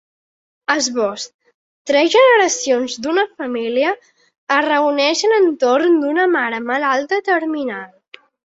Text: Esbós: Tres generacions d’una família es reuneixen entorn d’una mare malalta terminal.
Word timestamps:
Esbós: 0.75 1.25
Tres 1.91 2.07
generacions 2.15 2.95
d’una 3.05 3.27
família 3.43 3.93
es 4.57 4.67
reuneixen 4.69 5.37
entorn 5.41 6.01
d’una 6.03 6.29
mare 6.41 6.65
malalta 6.75 7.25
terminal. 7.33 7.89